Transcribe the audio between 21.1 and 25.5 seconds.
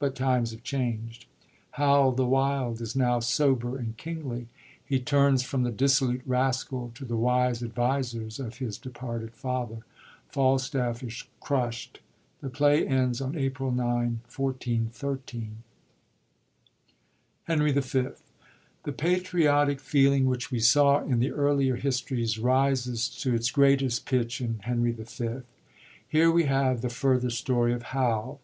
the earlier histories rises to its greatest pitch in Henry V.